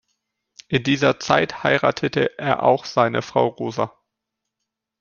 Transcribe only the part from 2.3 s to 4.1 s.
er auch seine Frau Rosa.